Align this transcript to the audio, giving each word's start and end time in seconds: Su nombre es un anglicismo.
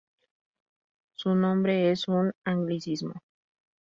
Su 1.13 1.35
nombre 1.35 1.91
es 1.91 2.07
un 2.07 2.31
anglicismo. 2.43 3.21